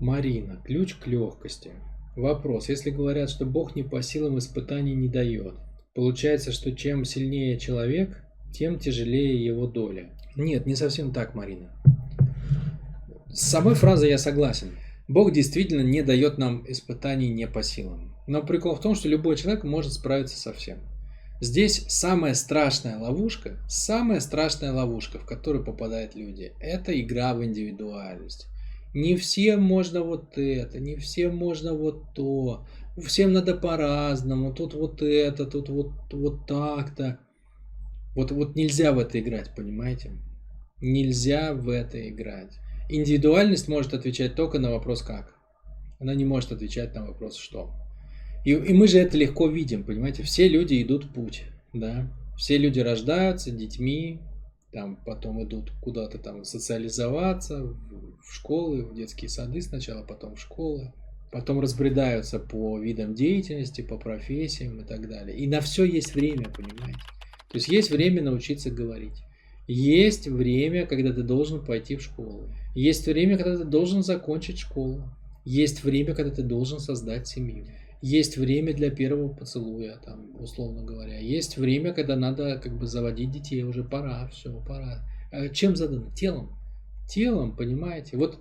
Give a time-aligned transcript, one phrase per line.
[0.00, 1.72] Марина, ключ к легкости.
[2.16, 2.70] Вопрос.
[2.70, 5.54] Если говорят, что Бог не по силам испытаний не дает,
[5.94, 10.10] получается, что чем сильнее человек, тем тяжелее его доля.
[10.36, 11.70] Нет, не совсем так, Марина.
[13.28, 14.70] С самой фразой я согласен.
[15.06, 18.14] Бог действительно не дает нам испытаний не по силам.
[18.26, 20.78] Но прикол в том, что любой человек может справиться со всем.
[21.42, 28.46] Здесь самая страшная ловушка, самая страшная ловушка, в которую попадают люди, это игра в индивидуальность.
[28.92, 32.66] Не всем можно вот это, не всем можно вот то,
[32.98, 37.20] всем надо по-разному, тут вот это, тут вот, вот так-то.
[38.16, 40.10] Вот, вот нельзя в это играть, понимаете?
[40.80, 42.58] Нельзя в это играть.
[42.88, 45.36] Индивидуальность может отвечать только на вопрос «как».
[46.00, 47.70] Она не может отвечать на вопрос «что».
[48.44, 50.24] И, и мы же это легко видим, понимаете?
[50.24, 52.12] Все люди идут путь, да?
[52.36, 54.20] Все люди рождаются детьми,
[54.72, 60.92] там потом идут куда-то там социализоваться, в, школы, в детские сады сначала, потом в школы,
[61.32, 65.36] потом разбредаются по видам деятельности, по профессиям и так далее.
[65.36, 67.00] И на все есть время, понимаете?
[67.50, 69.22] То есть есть время научиться говорить.
[69.66, 72.48] Есть время, когда ты должен пойти в школу.
[72.74, 75.02] Есть время, когда ты должен закончить школу.
[75.44, 77.66] Есть время, когда ты должен создать семью.
[78.02, 81.18] Есть время для первого поцелуя, там, условно говоря.
[81.18, 85.04] Есть время, когда надо как бы заводить детей, уже пора, все, пора.
[85.30, 86.10] А чем задано?
[86.14, 86.56] Телом.
[87.08, 88.16] Телом, понимаете?
[88.16, 88.40] Вот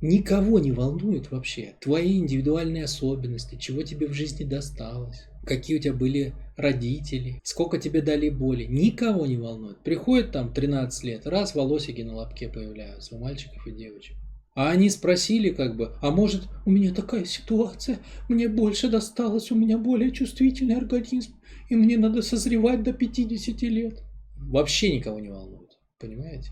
[0.00, 5.94] никого не волнует вообще твои индивидуальные особенности, чего тебе в жизни досталось, какие у тебя
[5.94, 8.64] были родители, сколько тебе дали боли.
[8.64, 9.78] Никого не волнует.
[9.78, 14.16] Приходит там 13 лет, раз волосики на лобке появляются у мальчиков и девочек.
[14.60, 19.54] А они спросили как бы, а может у меня такая ситуация, мне больше досталось, у
[19.54, 21.32] меня более чувствительный организм,
[21.70, 24.02] и мне надо созревать до 50 лет.
[24.36, 26.50] Вообще никого не волнует, понимаете?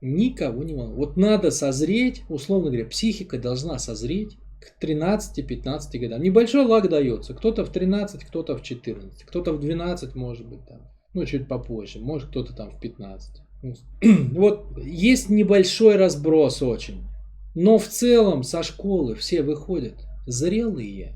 [0.00, 0.98] Никого не волнует.
[0.98, 6.22] Вот надо созреть, условно говоря, психика должна созреть к 13-15 годам.
[6.22, 7.34] Небольшой лак дается.
[7.34, 10.82] Кто-то в 13, кто-то в 14, кто-то в 12, может быть, там.
[11.12, 11.98] Ну, чуть попозже.
[11.98, 13.42] Может, кто-то там в 15.
[13.64, 13.74] Ну,
[14.34, 17.02] вот есть небольшой разброс очень.
[17.60, 21.14] Но в целом со школы все выходят зрелые.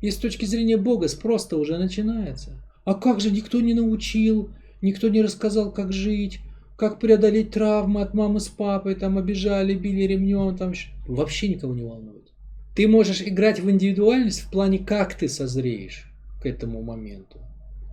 [0.00, 2.60] И с точки зрения Бога спрос-то уже начинается.
[2.84, 4.50] А как же никто не научил,
[4.82, 6.40] никто не рассказал, как жить,
[6.76, 10.72] как преодолеть травмы от мамы с папой, там обижали, били ремнем, там
[11.06, 12.32] вообще никого не волнует.
[12.74, 16.10] Ты можешь играть в индивидуальность в плане, как ты созреешь
[16.42, 17.38] к этому моменту.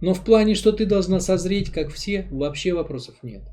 [0.02, 3.44] Но в плане, что ты должна созреть, как все, вообще вопросов нет.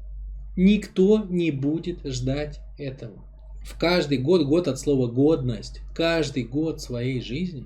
[0.56, 3.22] Никто не будет ждать этого.
[3.64, 7.64] В каждый год, год от слова годность, каждый год своей жизни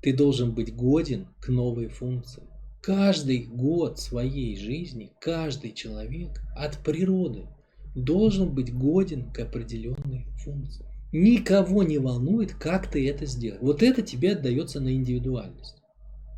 [0.00, 2.42] ты должен быть годен к новой функции.
[2.80, 7.46] Каждый год своей жизни, каждый человек от природы
[7.94, 10.86] должен быть годен к определенной функции.
[11.12, 13.62] Никого не волнует, как ты это сделаешь.
[13.62, 15.76] Вот это тебе отдается на индивидуальность.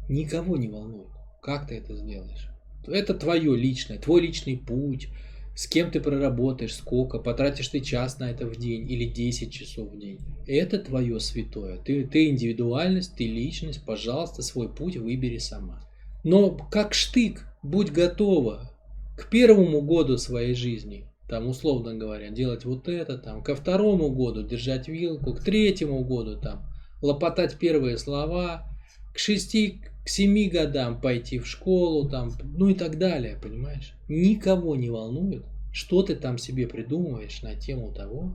[0.08, 1.08] Никого не волнует,
[1.42, 2.50] как ты это сделаешь.
[2.86, 5.08] Это твое личное, твой личный путь,
[5.56, 9.90] с кем ты проработаешь, сколько, потратишь ты час на это в день или 10 часов
[9.90, 10.20] в день.
[10.46, 11.78] Это твое святое.
[11.78, 15.82] Ты, ты индивидуальность, ты личность, пожалуйста, свой путь выбери сама.
[16.24, 18.70] Но как штык, будь готова
[19.16, 24.42] к первому году своей жизни, там, условно говоря, делать вот это, там, ко второму году
[24.42, 26.66] держать вилку, к третьему году, там,
[27.00, 28.68] лопотать первые слова,
[29.14, 33.92] к шести, к семи годам пойти в школу, там, ну и так далее, понимаешь?
[34.08, 38.32] Никого не волнует, что ты там себе придумываешь на тему того,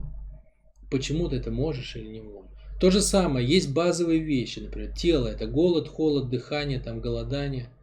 [0.90, 2.50] почему ты это можешь или не можешь.
[2.78, 7.68] То же самое, есть базовые вещи, например, тело, это голод, холод, дыхание, там, голодание–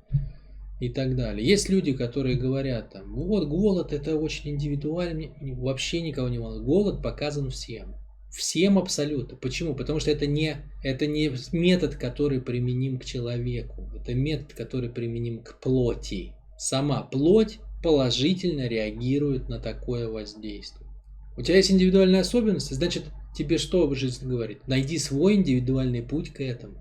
[0.80, 1.46] и так далее.
[1.46, 5.28] Есть люди, которые говорят там, вот голод это очень индивидуально,
[5.58, 6.64] вообще никого не волнует.
[6.64, 7.96] Голод показан всем.
[8.32, 9.36] Всем абсолютно.
[9.38, 9.74] Почему?
[9.76, 13.90] Потому что это не, это не метод, который применим к человеку.
[13.96, 16.34] Это метод, который применим к плоти.
[16.58, 20.90] Сама плоть положительно реагирует на такое воздействие.
[21.38, 24.68] У тебя есть индивидуальная особенность, значит, тебе что жизнь говорит?
[24.68, 26.78] Найди свой индивидуальный путь к этому.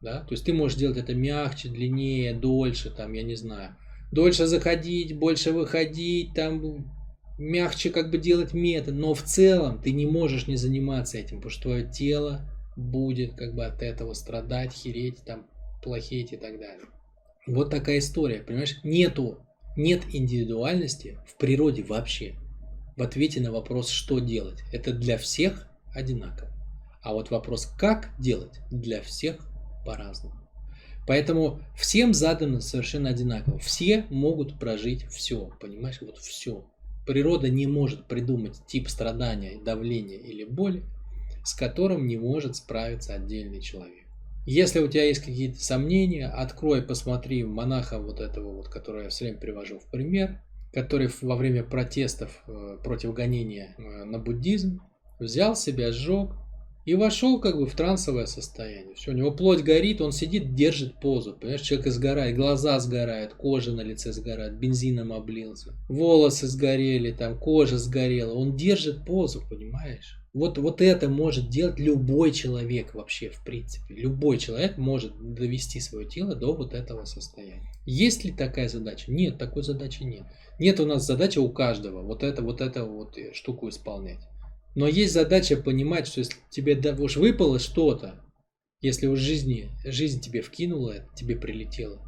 [0.00, 0.20] Да?
[0.20, 3.76] То есть ты можешь делать это мягче, длиннее, дольше, там, я не знаю.
[4.10, 6.86] Дольше заходить, больше выходить, там
[7.38, 11.50] мягче как бы делать метод, но в целом ты не можешь не заниматься этим, потому
[11.50, 12.42] что твое тело
[12.76, 15.46] будет как бы от этого страдать, хереть, там,
[15.82, 16.86] плохеть и так далее.
[17.46, 18.78] Вот такая история, понимаешь?
[18.82, 19.38] Нету,
[19.76, 22.34] нет индивидуальности в природе вообще.
[22.96, 26.50] В ответе на вопрос, что делать, это для всех одинаково.
[27.00, 29.38] А вот вопрос, как делать, для всех
[29.86, 30.34] по-разному.
[31.06, 33.58] Поэтому всем задано совершенно одинаково.
[33.58, 36.66] Все могут прожить все, понимаешь, вот все.
[37.08, 40.82] Природа не может придумать тип страдания, давления или боли,
[41.42, 44.04] с которым не может справиться отдельный человек.
[44.44, 49.24] Если у тебя есть какие-то сомнения, открой, посмотри монаха вот этого вот, которого я все
[49.24, 54.82] время привожу в пример, который во время протестов э, против гонения э, на буддизм
[55.18, 56.32] взял себя, сжег,
[56.88, 58.94] и вошел как бы в трансовое состояние.
[58.94, 61.34] Все, у него плоть горит, он сидит, держит позу.
[61.34, 65.74] Понимаешь, человек сгорает, глаза сгорают, кожа на лице сгорает, бензином облился.
[65.90, 68.32] Волосы сгорели, там кожа сгорела.
[68.32, 70.18] Он держит позу, понимаешь?
[70.32, 73.94] Вот, вот это может делать любой человек вообще, в принципе.
[73.94, 77.70] Любой человек может довести свое тело до вот этого состояния.
[77.84, 79.12] Есть ли такая задача?
[79.12, 80.24] Нет, такой задачи нет.
[80.58, 84.20] Нет у нас задачи у каждого вот это, вот это вот э, штуку исполнять.
[84.74, 88.22] Но есть задача понимать, что если тебе уж выпало что-то,
[88.80, 91.98] если уж жизни, жизнь тебе вкинула, тебе прилетело,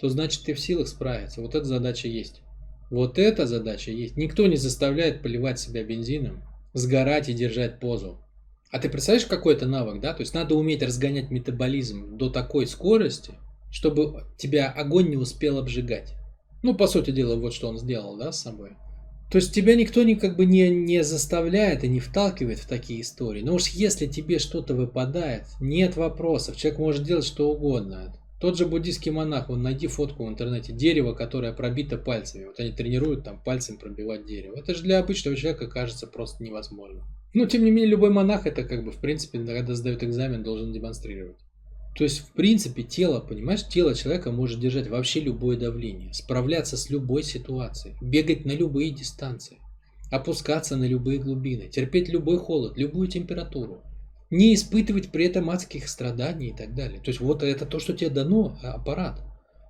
[0.00, 1.40] то значит ты в силах справиться.
[1.40, 2.42] Вот эта задача есть.
[2.90, 4.16] Вот эта задача есть.
[4.16, 6.42] Никто не заставляет поливать себя бензином,
[6.72, 8.18] сгорать и держать позу.
[8.70, 10.12] А ты представляешь, какой это навык, да?
[10.12, 13.34] То есть надо уметь разгонять метаболизм до такой скорости,
[13.70, 16.14] чтобы тебя огонь не успел обжигать.
[16.62, 18.70] Ну, по сути дела, вот что он сделал, да, с собой.
[19.30, 23.00] То есть тебя никто не, как бы не, не заставляет и не вталкивает в такие
[23.00, 23.42] истории.
[23.42, 26.56] Но уж если тебе что-то выпадает, нет вопросов.
[26.56, 28.14] Человек может делать что угодно.
[28.40, 32.44] Тот же буддийский монах, он найди фотку в интернете, дерево, которое пробито пальцами.
[32.44, 34.56] Вот они тренируют там пальцем пробивать дерево.
[34.58, 37.02] Это же для обычного человека кажется просто невозможно.
[37.32, 40.72] Но тем не менее, любой монах это как бы в принципе, когда сдает экзамен, должен
[40.72, 41.36] демонстрировать.
[41.96, 46.90] То есть, в принципе, тело, понимаешь, тело человека может держать вообще любое давление, справляться с
[46.90, 49.56] любой ситуацией, бегать на любые дистанции,
[50.10, 53.82] опускаться на любые глубины, терпеть любой холод, любую температуру,
[54.28, 57.00] не испытывать при этом адских страданий и так далее.
[57.00, 59.22] То есть, вот это то, что тебе дано, а, аппарат.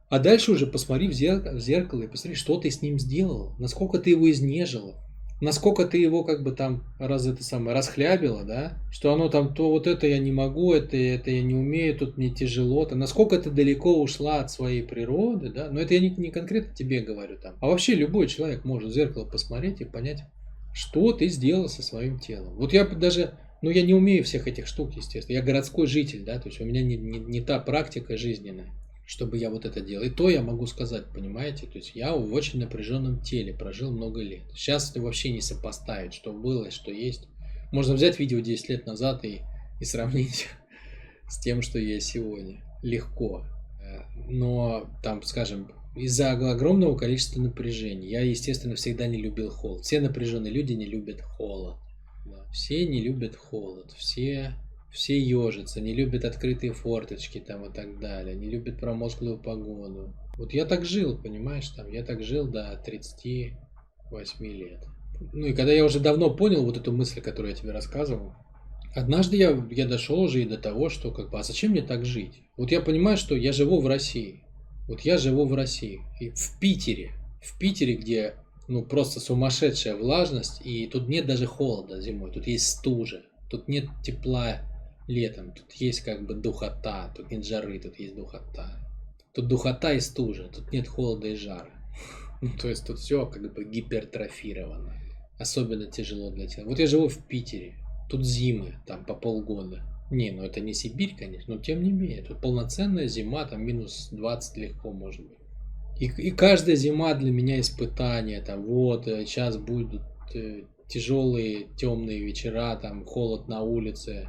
[0.09, 3.55] А дальше уже посмотри в зеркало, в зеркало и посмотри, что ты с ним сделал,
[3.61, 4.95] насколько ты его изнежил,
[5.41, 9.71] насколько ты его как бы там раз это самое расхлябило, да, что оно там то
[9.71, 13.39] вот это я не могу, это, это я не умею, тут мне тяжело, то насколько
[13.39, 17.37] ты далеко ушла от своей природы, да, но это я не, не конкретно тебе говорю
[17.37, 20.25] там, а вообще любой человек может в зеркало посмотреть и понять,
[20.73, 22.55] что ты сделал со своим телом.
[22.57, 26.39] Вот я даже, ну я не умею всех этих штук, естественно, я городской житель, да,
[26.39, 28.73] то есть у меня не, не, не та практика жизненная
[29.07, 30.05] чтобы я вот это делал.
[30.05, 31.67] И то я могу сказать, понимаете?
[31.67, 34.43] То есть я в очень напряженном теле прожил много лет.
[34.53, 37.29] Сейчас это вообще не сопоставить, что было что есть.
[37.73, 39.43] Можно взять видео 10 лет назад и,
[39.81, 40.49] и сравнить
[41.29, 42.63] с тем, что есть сегодня.
[42.83, 43.45] Легко.
[44.29, 48.09] Но там, скажем, из-за огромного количества напряжений.
[48.09, 49.85] Я, естественно, всегда не любил холод.
[49.85, 51.77] Все напряженные люди не любят холод.
[52.53, 53.93] Все не любят холод.
[53.97, 54.55] Все
[54.91, 60.15] все ежатся, не любят открытые форточки там и так далее, не любят промозглую погоду.
[60.39, 64.85] Вот я так жил, понимаешь, там, я так жил до 38 лет.
[65.33, 68.33] Ну и когда я уже давно понял вот эту мысль, которую я тебе рассказывал,
[68.95, 72.05] однажды я, я дошел уже и до того, что как бы, а зачем мне так
[72.05, 72.43] жить?
[72.57, 74.43] Вот я понимаю, что я живу в России.
[74.89, 76.01] Вот я живу в России.
[76.21, 77.13] И в Питере.
[77.43, 78.35] В Питере, где
[78.69, 83.87] ну просто сумасшедшая влажность, и тут нет даже холода зимой, тут есть стужа, тут нет
[84.03, 84.61] тепла
[85.07, 85.53] летом.
[85.53, 88.87] Тут есть как бы духота, тут нет жары, тут есть духота.
[89.33, 91.71] Тут духота и стужа, тут нет холода и жара.
[92.43, 94.95] Ну, то есть тут все как бы гипертрофировано.
[95.39, 96.67] Особенно тяжело для тела.
[96.67, 97.77] Вот я живу в Питере,
[98.11, 99.83] тут зимы, там по полгода.
[100.11, 102.23] Не, ну это не Сибирь, конечно, но тем не менее.
[102.23, 105.39] Тут полноценная зима, там минус 20 легко может быть.
[105.99, 108.43] И, и каждая зима для меня испытание.
[108.43, 110.03] Там вот, сейчас будут
[110.35, 114.29] э, тяжелые темные вечера, там холод на улице,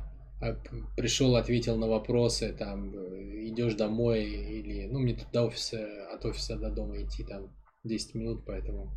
[0.96, 6.58] пришел, ответил на вопросы, там, идешь домой или, ну, мне тут до офиса, от офиса
[6.58, 7.52] до дома идти там
[7.84, 8.92] 10 минут, поэтому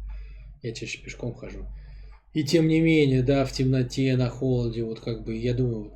[0.62, 1.66] я чаще пешком хожу.
[2.32, 5.92] И тем не менее, да, в темноте, на холоде, вот как бы, я думаю,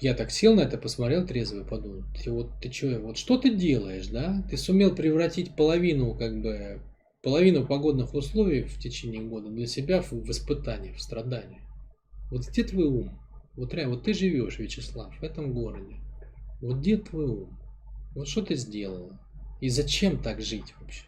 [0.00, 3.38] я так сел на это, посмотрел трезво и подумал, ты вот, ты что, вот что
[3.38, 4.44] ты делаешь, да?
[4.50, 6.80] Ты сумел превратить половину, как бы,
[7.22, 11.60] половину погодных условий в течение года для себя в, в испытание, в страдание.
[12.30, 13.18] Вот где твой ум?
[13.58, 15.96] Вот реально, вот ты живешь, Вячеслав, в этом городе.
[16.60, 17.58] Вот где твой ум?
[18.14, 19.18] Вот что ты сделала?
[19.60, 21.02] И зачем так жить вообще?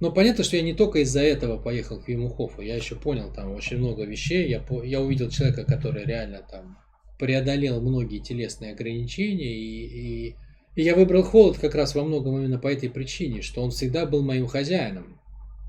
[0.00, 2.62] Но понятно, что я не только из-за этого поехал к Вимухофу.
[2.62, 4.48] Я еще понял там очень много вещей.
[4.48, 6.78] Я, по, я увидел человека, который реально там
[7.18, 9.54] преодолел многие телесные ограничения.
[9.54, 10.36] И, и,
[10.76, 14.06] и я выбрал холод как раз во многом именно по этой причине, что он всегда
[14.06, 15.20] был моим хозяином.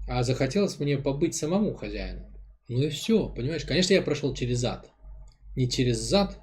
[0.07, 2.33] А захотелось мне побыть самому хозяином.
[2.69, 3.65] Ну и все, понимаешь?
[3.65, 4.89] Конечно, я прошел через ад
[5.57, 6.39] не через зад,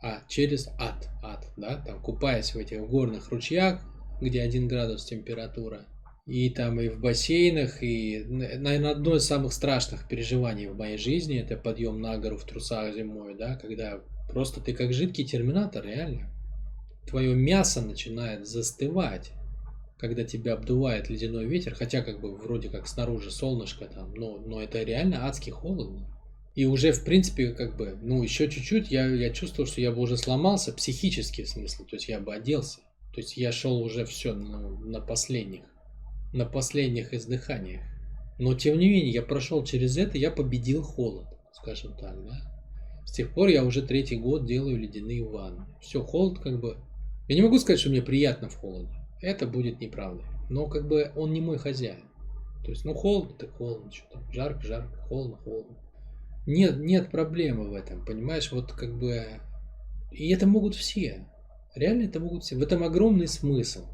[0.00, 3.80] а через ад, ад, да, там купаясь в этих горных ручьях,
[4.20, 5.86] где 1 градус температура,
[6.26, 11.40] и там и в бассейнах, и, наверное, одно из самых страшных переживаний в моей жизни,
[11.40, 14.00] это подъем на гору в трусах зимой, да, когда
[14.32, 16.30] Просто ты как жидкий терминатор, реально.
[17.06, 19.32] Твое мясо начинает застывать,
[19.98, 24.62] когда тебя обдувает ледяной ветер, хотя как бы вроде как снаружи солнышко там, но, но
[24.62, 26.08] это реально адски холодно.
[26.54, 30.00] И уже, в принципе, как бы, ну, еще чуть-чуть я, я чувствовал, что я бы
[30.00, 32.80] уже сломался психически, в смысле, то есть я бы оделся.
[33.14, 35.64] То есть я шел уже все ну, на последних,
[36.32, 37.82] на последних издыханиях.
[38.38, 42.52] Но, тем не менее, я прошел через это, я победил холод, скажем так, да.
[43.06, 45.66] С тех пор я уже третий год делаю ледяные ванны.
[45.80, 46.78] Все, холод как бы...
[47.28, 48.94] Я не могу сказать, что мне приятно в холоде.
[49.20, 50.24] Это будет неправда.
[50.48, 52.04] Но как бы он не мой хозяин.
[52.64, 55.76] То есть, ну холодно, так холодно, что там, жарко, жарко, холодно, холодно.
[56.46, 59.24] Нет, нет проблемы в этом, понимаешь, вот как бы...
[60.10, 61.26] И это могут все.
[61.74, 62.56] Реально это могут все.
[62.56, 63.86] В этом огромный смысл.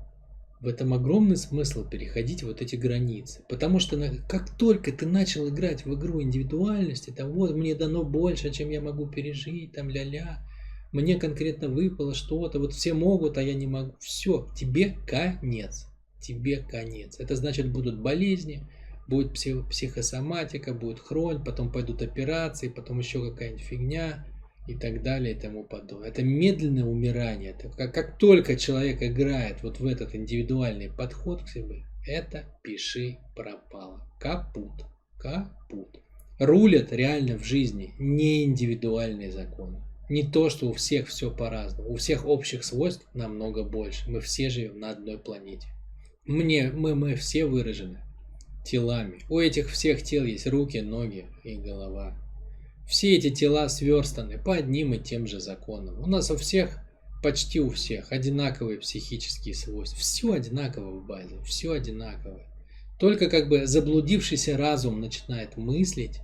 [0.60, 3.44] В этом огромный смысл переходить вот эти границы.
[3.48, 3.96] Потому что
[4.28, 8.80] как только ты начал играть в игру индивидуальности, там вот мне дано больше, чем я
[8.80, 10.42] могу пережить, там ля-ля,
[10.90, 13.94] мне конкретно выпало что-то, вот все могут, а я не могу.
[14.00, 15.86] Все, тебе конец.
[16.20, 17.20] Тебе конец.
[17.20, 18.68] Это значит будут болезни,
[19.08, 24.26] будет психосоматика, будет хронь, потом пойдут операции, потом еще какая-нибудь фигня
[24.68, 26.10] и так далее и тому подобное.
[26.10, 27.52] Это медленное умирание.
[27.52, 33.18] Это как, как только человек играет вот в этот индивидуальный подход к себе, это пиши
[33.34, 34.06] пропало.
[34.20, 34.84] Капут.
[35.18, 36.02] Капут.
[36.38, 39.82] Рулят реально в жизни не индивидуальные законы.
[40.10, 41.90] Не то, что у всех все по-разному.
[41.90, 44.10] У всех общих свойств намного больше.
[44.10, 45.66] Мы все живем на одной планете.
[46.24, 48.00] Мне, мы, мы все выражены
[48.68, 49.20] телами.
[49.28, 52.16] У этих всех тел есть руки, ноги и голова.
[52.86, 56.00] Все эти тела сверстаны по одним и тем же законам.
[56.02, 56.78] У нас у всех,
[57.22, 59.98] почти у всех, одинаковые психические свойства.
[59.98, 62.40] Все одинаково в базе, все одинаково.
[62.98, 66.20] Только как бы заблудившийся разум начинает мыслить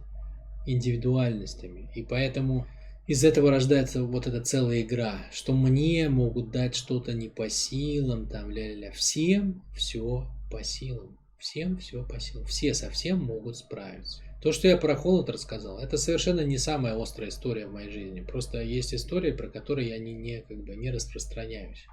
[0.66, 1.90] индивидуальностями.
[1.94, 2.66] И поэтому
[3.06, 8.26] из этого рождается вот эта целая игра, что мне могут дать что-то не по силам,
[8.26, 8.90] там, ля-ля-ля.
[8.92, 11.18] Всем все по силам.
[11.44, 12.46] Всем все по силам.
[12.46, 14.22] Все совсем могут справиться.
[14.40, 18.22] То, что я про холод рассказал, это совершенно не самая острая история в моей жизни.
[18.22, 21.84] Просто есть истории, про которые я не, не, как бы, не распространяюсь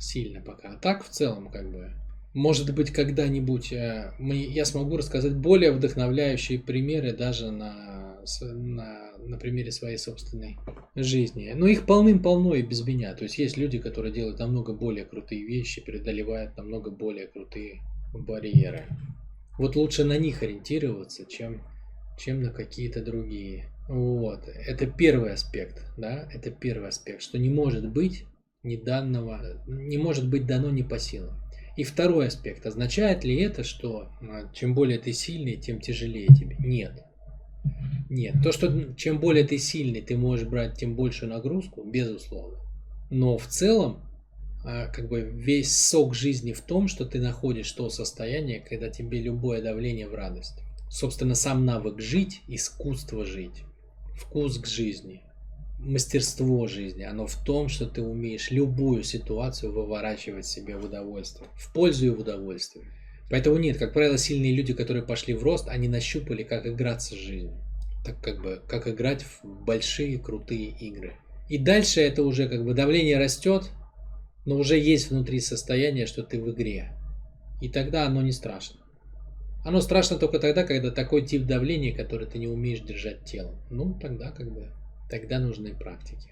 [0.00, 0.70] сильно пока.
[0.70, 1.92] А так в целом, как бы,
[2.34, 9.70] может быть, когда-нибудь э, я смогу рассказать более вдохновляющие примеры даже на, на, на примере
[9.70, 10.58] своей собственной
[10.96, 11.52] жизни.
[11.54, 13.14] Но их полным-полно и без меня.
[13.14, 17.80] То есть есть люди, которые делают намного более крутые вещи, преодолевают намного более крутые
[18.12, 18.86] барьеры.
[19.58, 21.62] Вот лучше на них ориентироваться, чем,
[22.18, 23.66] чем на какие-то другие.
[23.88, 24.46] Вот.
[24.48, 28.24] Это первый аспект, да, это первый аспект, что не может быть
[28.62, 31.40] не данного, не может быть дано не по силам.
[31.76, 36.56] И второй аспект, означает ли это, что а, чем более ты сильный, тем тяжелее тебе?
[36.58, 37.04] Нет.
[38.10, 38.34] Нет.
[38.42, 42.58] То, что чем более ты сильный, ты можешь брать тем большую нагрузку, безусловно.
[43.10, 44.02] Но в целом
[44.92, 49.62] как бы весь сок жизни в том, что ты находишь то состояние, когда тебе любое
[49.62, 50.54] давление в радость.
[50.90, 53.64] Собственно, сам навык жить, искусство жить,
[54.14, 55.22] вкус к жизни,
[55.78, 61.72] мастерство жизни, оно в том, что ты умеешь любую ситуацию выворачивать себе в удовольствие, в
[61.72, 62.84] пользу и в удовольствие.
[63.30, 67.18] Поэтому нет, как правило, сильные люди, которые пошли в рост, они нащупали, как играться с
[67.18, 67.56] жизнью.
[68.04, 71.14] Так как бы, как играть в большие крутые игры.
[71.48, 73.70] И дальше это уже как бы давление растет,
[74.48, 76.92] но уже есть внутри состояние, что ты в игре.
[77.60, 78.80] И тогда оно не страшно.
[79.62, 83.56] Оно страшно только тогда, когда такой тип давления, который ты не умеешь держать телом.
[83.68, 84.70] Ну, тогда как бы,
[85.10, 86.30] тогда нужны практики.